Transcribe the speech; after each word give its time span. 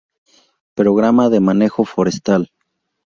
Programa 0.79 1.29
de 1.29 1.41
manejo 1.49 1.85
forestal. 1.85 2.49